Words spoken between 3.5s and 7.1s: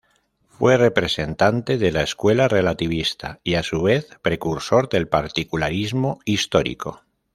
a su vez, precursor del particularismo histórico.